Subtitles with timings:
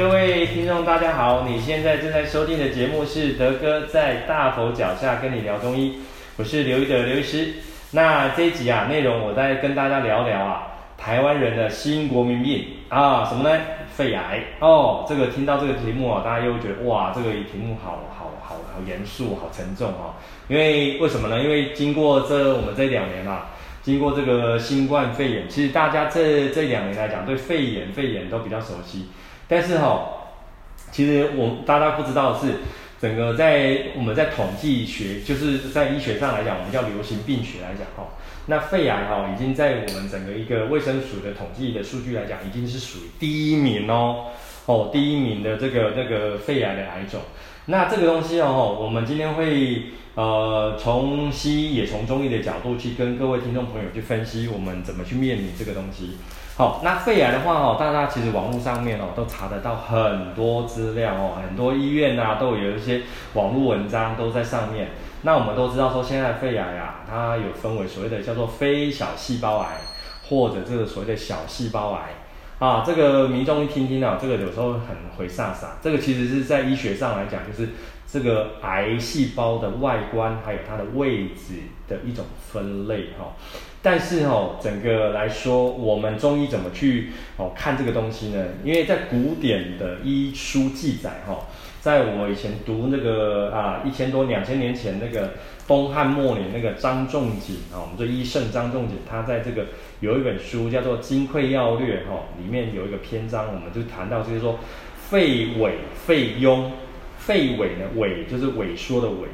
[0.00, 1.46] 各位听众，大家好！
[1.46, 5.98] 你现在正在收听的节目是德哥在大佛脚下跟你聊中医，
[6.38, 7.52] 我是刘一德刘医师。
[7.90, 13.60] 那这一集啊，内容我再跟大家聊聊啊，台湾人的新国民病啊，什么呢？
[13.94, 15.04] 肺癌哦。
[15.06, 20.14] 这个听到这个题目啊，大家又觉得哇，这个题目好好好好严肃，好沉重哦。
[20.48, 21.42] 因为为什么呢？
[21.42, 23.50] 因为经过这我们这两年啊，
[23.82, 29.04] 经过这个新冠肺炎，其实大家这这两年来讲，对肺炎肺炎都比较熟悉。
[29.50, 30.30] 但是哈、哦，
[30.92, 32.54] 其实我大家不知道是，
[33.00, 38.08] 整个在我们在统计学，就是在医学上来讲，我们叫流行病学来讲哈，
[38.46, 44.26] 那肺癌哈已经在我们整个一个卫生署的统计的数据来讲，已经是属于第一名哦，
[44.66, 47.20] 哦第一名的这个这个肺癌的癌种。
[47.70, 49.84] 那这个东西哦，我们今天会
[50.16, 56.16] 呃从西医也从中医的角度去跟各位听众朋友去分析，我们怎么去面临这个东西。
[56.56, 63.02] 好，那肺癌的话哦，大家其实网络上面哦都查得到很多资料哦，很多医院呐都有一些
[63.34, 64.88] 网络文章都在上面。
[65.22, 69.76] 那我们都知道说，现在肺癌啊，它有分为所谓的叫做非小细胞癌，
[70.28, 72.00] 或者这个所谓的小细胞癌
[72.60, 72.84] 啊。
[72.86, 75.72] 这个民众一听听啊，这个有时候很回煞煞。
[75.82, 77.70] 这个其实是在医学上来讲，就是
[78.06, 81.54] 这个癌细胞的外观还有它的位置
[81.88, 83.34] 的一种分类哈。
[83.82, 88.44] 但是哦，整个来说，我们中医怎么去哦看这个东西呢？
[88.62, 91.46] 因为在古典的医书记载哈，
[91.80, 95.32] 在我以前读那个啊一千多两千年前那个
[95.66, 99.66] 东汉末年那个张仲景啊，我们说医圣张仲景，他在这个
[100.00, 104.58] 有一本书叫做《金匮要略》哈，里面有一个篇章，我们就谈到就是说
[105.08, 105.70] 肺痿
[106.06, 106.66] 肺痈，
[107.18, 109.26] 肺痿呢痿就是萎缩的痿。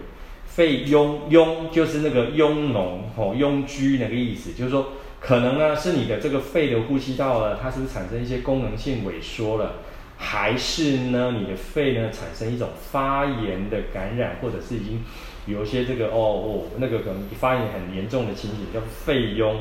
[0.46, 9.74] 肺痈痈就是那个痈脓吼痈疽那个意思，就是说可能呢是你的这个肺的呼吸道呢，它是不是产生一些功能性萎缩了，
[10.18, 15.04] 还是呢你的肺呢产生一种发炎的感染，或者是已经
[15.46, 19.56] 有一些这个哦哦那个可能发炎很严重的情形叫肺痈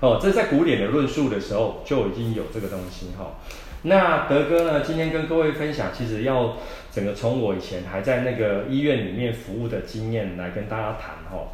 [0.00, 3.38] 哦，这在古典的论述的时候就已经有这个东西哈。
[3.82, 6.56] 那德哥呢，今天跟各位分享，其实要
[6.90, 11.48] 整个从我以前还在那个医院里面服务的经验来跟大家谈哈。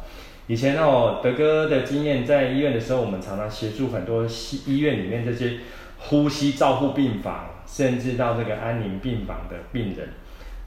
[0.47, 4.29] 以前哦，德哥的经验在医院的时候，我们常常协助很多医
[4.65, 5.59] 医院里面这些
[5.97, 10.09] 呼吸照护病房，甚至到这个安宁病房的病人。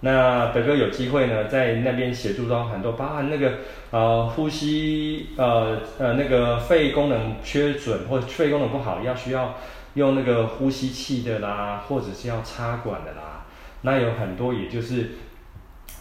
[0.02, 3.54] 那德哥有机会呢，在那边协助到很多，包含那个
[3.90, 9.56] 呃呼吸呃呃那个肺功能缺损或肺功能不好，要需要。
[9.94, 13.44] 用那个呼吸器的啦，或者是要插管的啦，
[13.82, 15.10] 那有很多也就是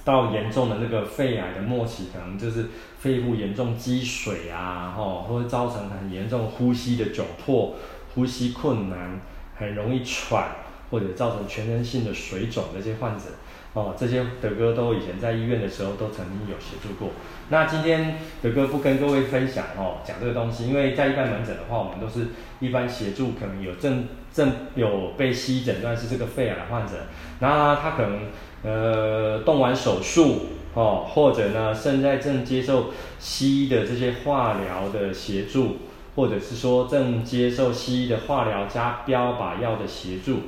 [0.06, 2.68] 到严重的那个肺癌的末期，可能就是
[3.00, 7.74] 肺部严重积水啊，吼，或者造成很严重呼吸的窘迫、
[8.14, 9.20] 呼吸困难、
[9.58, 10.50] 很容易喘，
[10.92, 13.26] 或者造成全身性的水肿的这些患者。
[13.74, 17.12] 哦，这些德哥都以前在医院的时候都曾经有协助过。
[17.50, 22.30] 那今天德哥不跟各位分享哦，讲这个东西，因为在一般门诊的话，我们都是
[22.60, 26.94] 一般协助可能有正正有被西医诊断是这个肺癌的患者，
[27.40, 28.22] 那他可能
[28.64, 32.86] 呃动完手术哦，或者呢现在正接受
[33.20, 35.78] 西医的这些化疗的协助，
[36.16, 40.40] 或者是说正接受西医的化疗加标靶药的协助。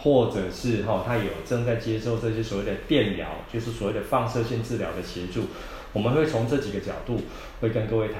[0.00, 5.48] 或者是哈，他有正在接受这些所谓的电疗，就是所谓的放射线治疗的协助，
[5.92, 7.20] 我们会从这几个角度
[7.60, 8.18] 会跟各位谈。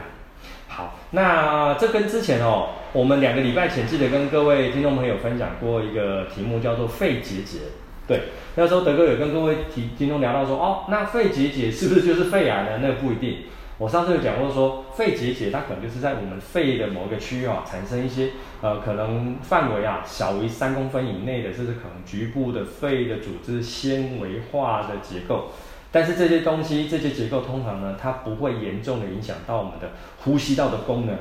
[0.67, 7.59] 好，那这跟之前哦，我们两个礼拜前记得跟各位听众朋友分享过一个题目，叫做肺结节。
[8.07, 8.23] 对，
[8.57, 12.79] 那时候德哥有跟各位听听众聊到说，哦，那肺结节是不是就是肺癌呢？
[12.83, 13.39] 那不一定。
[13.79, 18.31] 我上次有讲过说，肺结节它可能就是在我们肺的某个区域啊，产生一些
[18.61, 25.53] 呃，可能范围啊小于三公分以内的，甚至可能局部的肺的组织纤维化的结构。
[25.93, 29.93] 但是这些东西，这些结构通常呢，它不会严重的影响到我们的
[30.25, 31.17] 呼吸道的功能。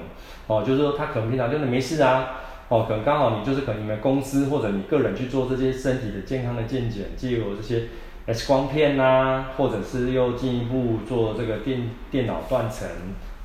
[0.47, 2.39] 哦，就是说它可能平常真的没事啊。
[2.69, 7.83] 哦，可能刚好你就是可能你们公司或者你个人去做这些身体的健康的健检，借由这些。
[8.27, 12.85] X 光片呐、啊，或者是又进一步做这个电电脑断层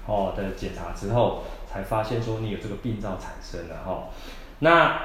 [0.07, 4.03] 哦的检查之后，才发现说你有这个病灶产生了哈、哦。
[4.59, 5.01] 那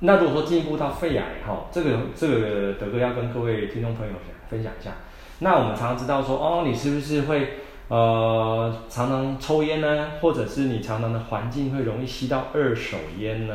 [0.00, 4.12] 那如果说进一步到肺癌哈、哦，这个这个德哥要跟各位听众朋友
[4.50, 4.90] 分享一下。
[5.38, 10.08] 那我们常常知道说哦，你是不是会呃常常抽烟呢？
[10.20, 13.54] 或者是你常常的环境会容易吸到二手烟呢？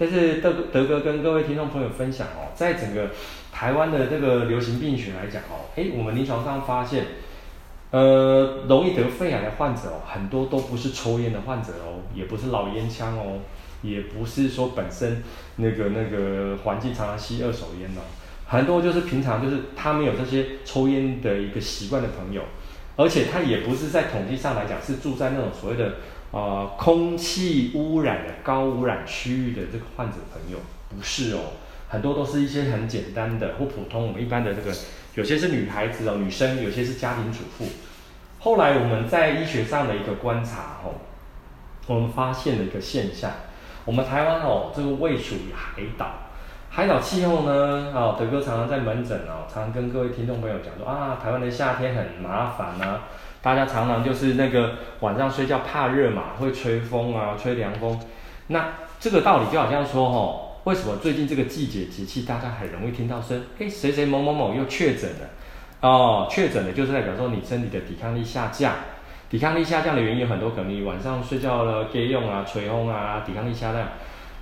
[0.00, 3.10] 但是德德哥跟各位听众朋友分享哦，在整个
[3.52, 7.04] 台湾的这个流行病学来讲哦，诶，我们临床上发现，
[7.90, 13.40] 呃，容易得肺癌的患者哦，很多都不是抽烟的患者哦，也不是老烟枪哦，
[13.82, 15.22] 也不是说本身
[15.56, 18.00] 那个那个环境常常吸二手烟哦，
[18.46, 22.40] 很多就是平常就是他没有这些抽烟的一个习惯的朋友，
[22.96, 25.96] 而且他也不是在统计上来讲是住在那种所谓的
[26.32, 31.40] 呃空气污染的高污染区域的这个患者朋友，不是哦，
[31.88, 34.72] 很多都是一些很简单的或普通我们一般的这个，
[35.14, 37.66] 有些是女孩子哦，女生，有些是家庭主妇。
[38.38, 40.94] 后来我们在医学上的一个观察哦，
[41.86, 43.30] 我们发现了一个现象，
[43.84, 46.06] 我们台湾哦，这个位处于海岛。
[46.72, 53.02] 海岛气候呢，哦，德哥常常在门诊哦，常常跟各位听众朋友讲说啊，台湾的夏天很麻烦啊，
[53.42, 57.98] 大家常常就是那个晚上睡觉怕热嘛，会吹风啊，吹凉风。
[58.48, 65.28] 那这个道理就好像说哦，为什么最近这个季节节气，大家很容易听到声，诶，谁谁某某某又确诊了？
[65.80, 68.74] 哦，确诊的就是代表说你身体的抵抗力下降，
[69.30, 73.88] 抵抗力下降的原因有很多，可能你晚上睡觉了，给用啊，吹风啊，抵抗力下降。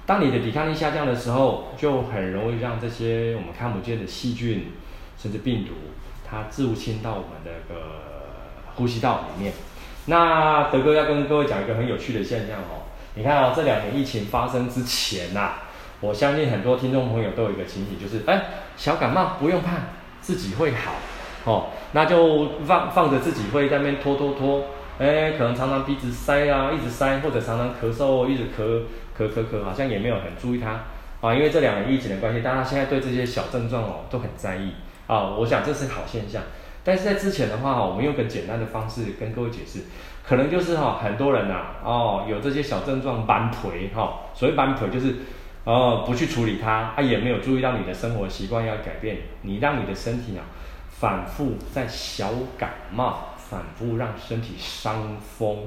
[0.07, 4.73] 当你的抵抗力下降的时候，就很容易让这些我们看不见的细菌，
[5.17, 5.73] 甚至病毒，
[6.29, 8.08] 它入侵到我们的个
[8.79, 9.53] 呼吸道里面。
[10.07, 15.55] 那德哥要跟各位讲一个很有趣的现象哦，你看哦，这两年疫情发生之前呐，
[16.01, 18.45] 我相信很多听众朋友都有一个情形，就是哎，
[18.77, 19.73] 小感冒不用怕，
[20.21, 20.93] 自己会好
[21.45, 24.63] 哦，那就放放着自己会在那边拖拖拖，
[24.99, 28.83] 哎，可能常常鼻子塞啊，一直塞，或者常常咳嗽，一直咳。
[29.19, 30.85] 咳咳咳，好像也没有很注意它
[31.21, 34.71] 啊，因为这两年疫情的关系，大家现在对这些小症状哦都很在意
[35.09, 35.35] 啊。
[35.37, 36.41] 我想这是好现象，
[36.89, 39.81] 但是在之前的话，我们用个简单的方式跟各位解释，
[40.27, 45.17] 可能就是哈，很多人呐哦有这些小症状班腿哈，所谓班腿就是
[45.65, 50.49] 哦不去处理它，他也没有注意到你的生活习惯要改变，你让你的身体啊
[50.89, 55.59] 反复在小感冒，反复让身体伤风。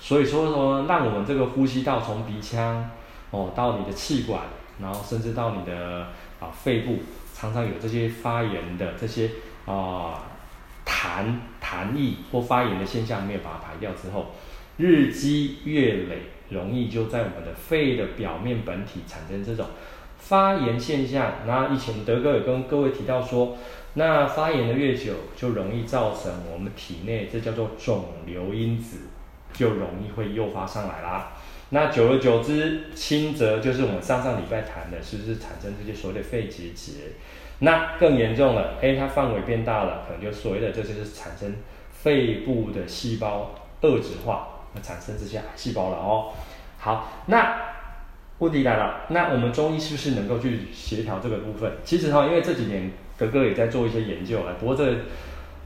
[0.00, 2.90] 所以说说，让我们这个呼吸道从鼻腔
[3.30, 4.42] 哦到你的气管，
[4.82, 6.08] 然后甚至到你的
[6.40, 6.96] 啊肺部，
[7.32, 9.30] 常常有这些发炎的这些
[9.64, 10.22] 啊
[10.86, 14.32] 痰痰液或发炎的现象没有把它排掉之后，
[14.78, 19.66] 日积月累，容易就在我们的肺的表面本体产生这种
[20.16, 21.34] 发炎现象。
[21.46, 23.58] 那以前德哥有跟各位提到说，
[23.94, 28.98] 那发炎的越久，就容易造成我们体内这叫做肿瘤因子。
[29.52, 31.32] 就容易会诱发上来啦。
[31.70, 36.92] 那久而久之，轻则就是我们上上礼拜谈的，是不是产生这些所谓的肺结节？
[37.60, 41.54] 那更严重了，哎，它范围变大了，可能就所谓的这就是产生
[41.90, 46.32] 肺部的细胞二酯化，那产生这些癌细胞了哦。
[46.78, 47.56] 好，那
[48.38, 51.72] 问题来了，那我们中医是不是能够去协调这个部分？
[51.84, 54.94] 其实哈，因为这几年格格也在做一些研究啊，不过这。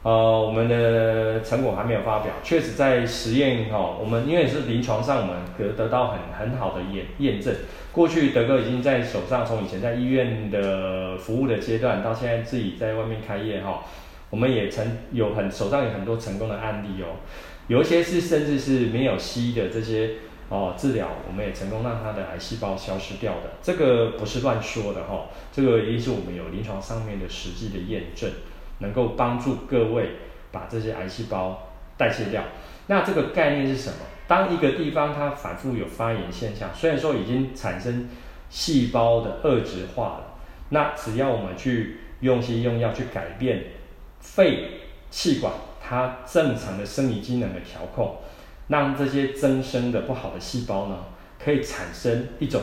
[0.02, 7.54] 呃，我们的成果还没有发表，确实在实验哈、哦，我们因为是临床上，我们得得到很很好的验验证。
[7.92, 13.78] 过去德哥已经在手上，从以前在医院的服务的阶段，到现在自己在外面开业哈、哦，
[14.30, 17.20] 我们也曾有很手上有很多成功的案例哦，
[17.68, 20.12] 有一些是甚至是没有西医的这些
[20.48, 25.20] 哦治疗，我们也成功让他的癌细胞消失掉的，这个不是乱说的哈、哦，
[25.52, 28.30] 这个一定是我们有临床上面的实际的验证。
[28.80, 30.16] 能够帮助各位
[30.52, 32.42] 把这些癌细胞代谢掉。
[32.88, 33.96] 那这个概念是什么？
[34.26, 38.08] 当一个地方它反复有发炎现象，虽然说已经产生
[38.48, 40.34] 细胞的恶质化了，
[40.68, 43.64] 那只要我们去用心用药去改变
[44.20, 48.18] 肺气管它正常的生理机能的调控，
[48.68, 50.96] 让这些增生的不好的细胞呢，
[51.42, 52.62] 可以产生一种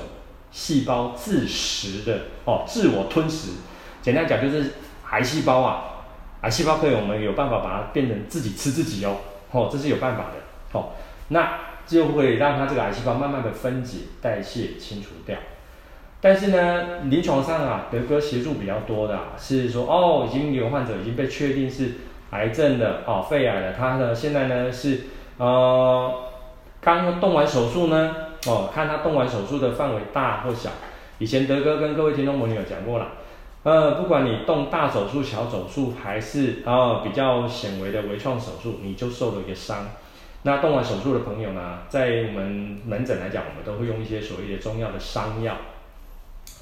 [0.51, 3.51] 细胞自食的哦，自我吞食。
[4.01, 4.71] 简单讲就是
[5.09, 5.93] 癌细胞啊。
[6.41, 9.17] 癌细胞可以，我们有办法把它变成自己吃自己哦，
[9.51, 10.89] 哦，这是有办法的，哦，
[11.29, 15.35] 那就会让它这个癌细胞慢慢的分解、代谢、清除掉。
[16.19, 21.91] 但是呢，临床上啊，德哥协助比较多的啊，是说哦，已经有患者已经被确定是
[22.31, 25.01] 癌症的哦，肺癌了，他呢现在呢是
[25.37, 26.13] 呃
[26.81, 28.15] 刚动完手术呢，
[28.47, 30.69] 哦，看他动完手术的范围大或小。
[31.19, 33.07] 以前德哥跟各位听众朋友讲过了。
[33.67, 39.89] 呃，不管你动大手术、小手术，还是啊、比较显微的微创手术，你就受了一个伤。
[40.43, 45.57] 那动完手术的朋友呢，在我们门诊来讲，我们都会用一些所谓的中药的伤药，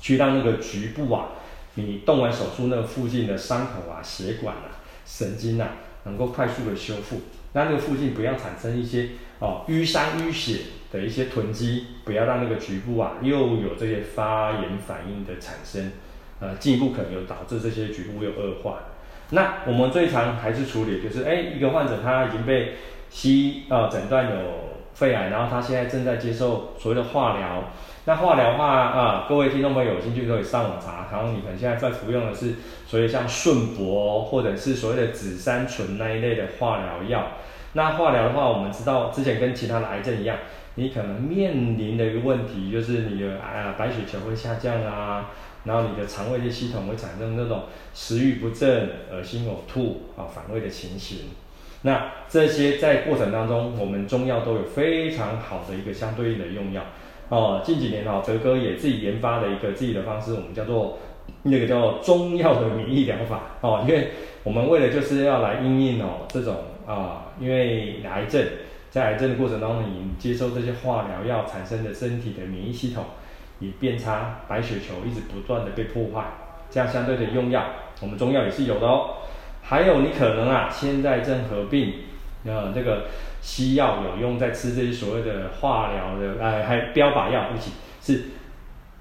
[0.01, 1.27] 去让那个局部啊，
[1.75, 4.73] 你动完手术那附近的伤口啊、血管啊、
[5.05, 5.73] 神经啊，
[6.05, 7.21] 能够快速的修复。
[7.53, 15.91] 那那个附近不要产生一些哦淤伤淤血的一些囤积，不要让那个局部啊又有这些发炎反应的产生。
[16.39, 18.79] 呃，进一步可能有导致这些局部又恶化。
[19.31, 22.73] 那我们最常还是处理，就是哎，一个患者他已经被
[23.09, 24.37] 西医啊诊断有
[24.93, 27.63] 肺癌，然后他现在正在接受所谓的化疗。
[28.07, 32.53] 那化疗的话啊，各位听众朋友有兴趣可以上网查，然后你可能现在在服用的是
[32.85, 37.31] 所谓像顺铂或者是所谓的紫杉醇那一类的化疗药。
[37.73, 40.37] 那化疗的话，我们知道之前跟其他的癌症一样，
[40.75, 45.31] 你可能面临的一个问题就是你的啊白血球会下降啊，
[45.65, 51.19] 然后你的肠胃的系统会产生这种食欲不振、恶心呕吐啊反胃的情形。
[51.81, 56.81] 那这些在过程当中，我们中药都有非常好的一个相对应的用药。
[57.29, 60.99] 哦，近几年哈，德哥也自己研发了一个自己的方式，我们叫做
[61.43, 64.11] 那个叫中药的免疫疗法哦，因为
[64.43, 66.55] 我们为了就是要来应应哦这种
[66.85, 68.43] 啊，因为癌症
[68.91, 73.03] 在癌症的过程当中，你接受这些化疗药产生的身体的免疫系统
[73.59, 76.25] 以变差，白血球一直不断的被破坏，
[76.69, 77.63] 这样相对的用药，
[78.01, 79.15] 我们中药也是有的哦。
[79.61, 81.93] 还有你可能啊，现在正合并
[82.45, 83.05] 呃这个。
[83.45, 88.23] 西药有用在吃这些所谓的化疗的，呃，还标靶药，对不起，是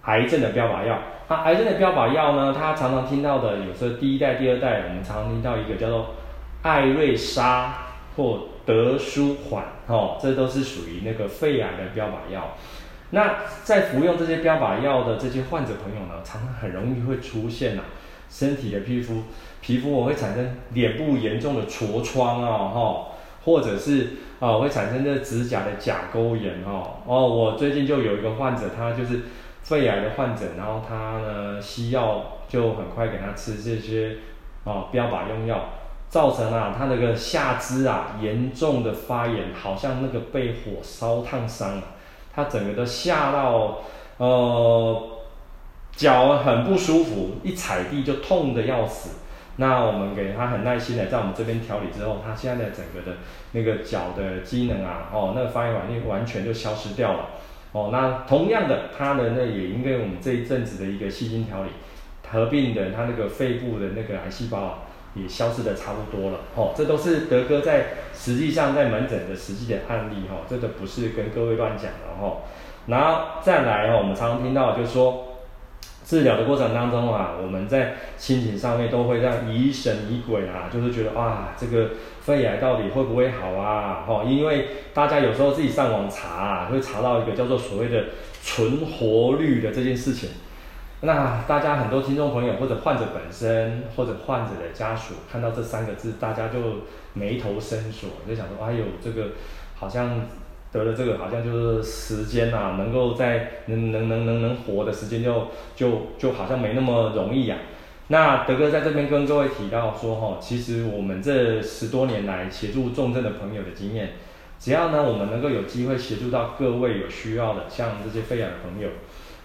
[0.02, 0.98] 癌症的标靶药。
[1.28, 6.10] 那癌症的标靶药呢，它常常听到的，有时候第一代、第二代，我们常常听到一个叫做
[6.60, 7.74] 艾瑞莎
[8.16, 12.54] 或德舒缓，哦，这都是属于那个肺癌的标靶药。
[13.14, 17.84] 那在服用这些标靶药的这些患者朋友呢，常常很容易会出现呐、啊，
[18.28, 19.22] 身体的皮肤
[19.62, 22.70] 皮肤我会产生脸部严重的痤疮哦，
[23.08, 23.10] 哈。
[23.44, 24.04] 或者是
[24.40, 29.20] 啊、哦，会产生这指甲的甲沟炎哦哦，我最近就有一个患者，他就是
[29.62, 34.16] 肺癌的患者，然后他呢西药就很快给他吃这些
[34.64, 35.62] 啊、哦、标靶用药，
[36.08, 41.82] 造成啊他那个下肢啊严重的发炎，好像那个被火烧烫伤了，
[42.34, 43.78] 他整个都吓到
[44.18, 45.02] 呃
[45.92, 49.20] 脚很不舒服，一踩地就痛得要死。
[49.56, 53.18] 那我们给他很耐心的在我们这边调理之后，他现在的整个的
[53.52, 57.26] 那个脚的机能啊，哦，那个发炎反应完全就消失掉了。
[57.70, 61.68] 哦，那同样的，他的那也因为我们这一阵子的一个细心调理，
[62.28, 64.78] 合并的他那个肺部的那个癌细胞啊，
[65.14, 66.38] 也消失的差不多了。
[66.54, 72.38] 哦，这都是德哥在实际上在门诊的实际的案例哈，这个不是跟各位乱讲的哈。
[72.86, 75.28] 然后再来哦，我们常常听到就是说。
[76.06, 84.04] 治疗的过程当中啊，我们在心情上面都会这样疑神疑鬼啊，就是觉得哇，这个肺癌到底会不会好啊？
[84.06, 88.04] 哈，因为大家有时候自己上网查啊，会查到一个叫做所谓的
[88.42, 90.28] 存活率的这件事情。
[91.04, 96.58] 那大家很多听众朋友或者患者本身或者患者的家属看到这三个字，大家就
[97.12, 99.28] 眉头深锁，就想说，哎呦，这个
[99.76, 100.22] 好像。
[100.74, 105.46] 得了这个好像就是时间呐、啊，能够在能能能能能活的时间就
[105.76, 107.58] 就就好像没那么容易呀、
[108.08, 114.14] 那德哥在这边跟各位提到说哈，其实我们这十多年来协助重症的朋友的经验，
[114.58, 118.88] 只要呢我们能够有机会协助到各位有需要的，像这些肺癌的朋友，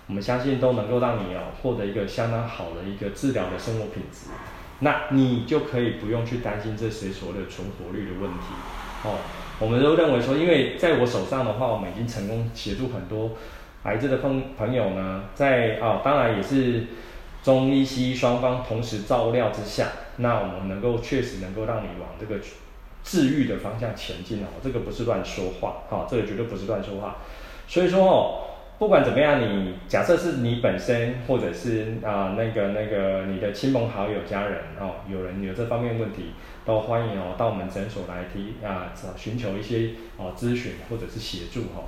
[0.10, 4.32] 我们相信都能够让你哦获得一个相当好的一个治疗的生活品质，
[4.80, 8.48] 那你就可以不用去担心这些所谓的存活率的问题
[9.04, 9.18] 哦。
[9.60, 13.34] 我们都认为说，因为在我手上的话，我们已经成功协助很多
[13.84, 16.88] 癌症的朋朋友呢，在啊，当然也是
[17.44, 22.38] 中医西医双方同时照料之下，那我们能够确实能够让你往这个
[23.04, 27.18] 治愈的方向前进哦，这个不是乱说话，哈，这个绝对不是乱说话，
[27.68, 28.46] 所以说哦。
[28.80, 36.32] 不管怎么样，你假设是你本身，或者是啊、那个那个你的亲朋好友、家人哦，有人有这方面问题，
[36.64, 41.84] 都欢迎哦到我们诊所来提啊，找寻求一些哦咨询或者是协助哈、哦。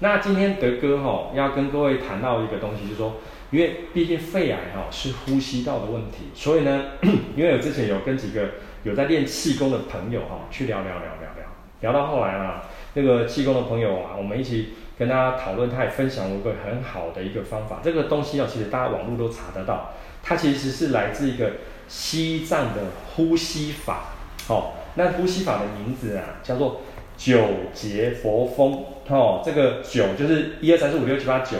[0.00, 3.14] 那今天德哥哈、哦、要跟各位谈到一个东西，就是说，
[3.50, 6.90] 因为毕竟肺癌哈、哦、是呼吸道的问题，所以呢，
[7.34, 8.50] 因为我之前有跟几个
[8.82, 11.46] 有在练气功的朋友哈、哦、去聊聊聊聊聊，
[11.80, 12.60] 聊到后来呢，
[12.92, 14.74] 那个气功的朋友啊，我们一起。
[14.96, 17.80] 跟大家讨论，他也分享了一个很好的一个方法。
[17.82, 19.90] 这个东西啊，其实大家网络都查得到。
[20.22, 21.50] 它其实是来自一个
[21.88, 22.80] 西藏的
[23.14, 24.14] 呼吸法。
[24.48, 26.82] 哦，那呼吸法的名字啊，叫做
[27.16, 27.38] 九
[27.72, 28.84] 节佛风。
[29.08, 31.56] 哦，这个九就是一二三四五六七八九，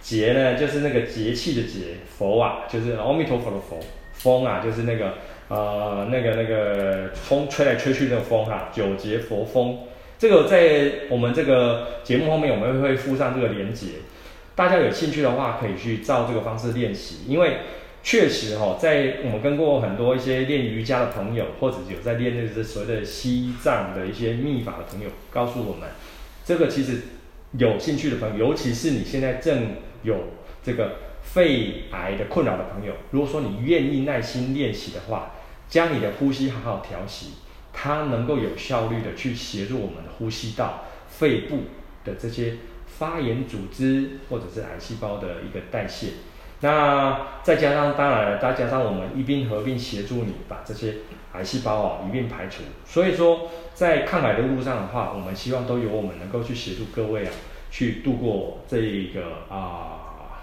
[0.00, 3.78] 节呢就是那个节气的节，佛啊就是阿弥陀佛的佛，
[4.12, 5.14] 风啊就是那个
[5.48, 9.78] 呃那个那个风吹来吹去的那个风哈、啊，九节佛风。
[10.18, 13.88] 这个在我们这个节目后面，我们会附上这个连接，
[14.54, 17.18] 大家有兴趣的话，可以去照这个方式练习。
[17.28, 17.58] 因为
[18.02, 25.88] 确实哈，在我们跟过很多一些练瑜伽的朋友，或者有在练那个所谓的西藏的一些秘法的朋友，告诉我们，
[26.44, 27.02] 这个其实
[27.58, 30.16] 有兴趣的朋友，尤其是你现在正有
[30.62, 30.92] 这个
[31.22, 35.34] 肺癌的困扰的朋友，如果说你愿意耐心练习的话，
[35.68, 37.32] 将你的呼吸好好调息。
[37.78, 41.64] 它能够有效率的去协助我们呼吸道、肺部
[42.04, 42.54] 的这些
[42.86, 46.12] 发炎组织或者是癌细胞的一个代谢。
[46.60, 50.94] 那再加上，当然了，再加上我们一并合并协助你把这些
[51.34, 52.62] 癌细胞啊一并排除。
[52.86, 57.32] 所以说，在抗癌的路上的话，我们希望都由我们能够去协助各位啊，
[57.70, 59.20] 去度过这一个
[59.54, 60.40] 啊、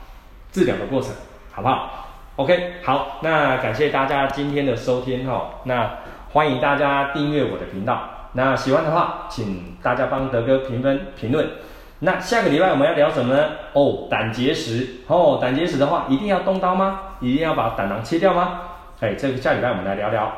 [0.52, 1.10] 治疗的过程，
[1.52, 5.98] 好不好？OK，好，那感谢大家今天的收听哈、那
[6.34, 8.10] 欢迎大家订阅我的频道。
[8.34, 11.48] 那喜欢的话，请大家帮德哥评分评论。
[12.00, 13.50] 那下个礼拜我们要聊什么呢？
[13.74, 17.00] 哦，胆结石哦，胆结石的话，一定要动刀吗？
[17.20, 18.62] 一定要把胆囊切掉吗？
[19.00, 20.32] 哎，这个下礼拜我们来聊聊。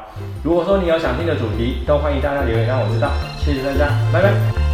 [0.43, 3.09] 如果说你有想听的主题，都欢迎大家留言让我知道。
[3.37, 4.64] 谢谢大家，拜拜。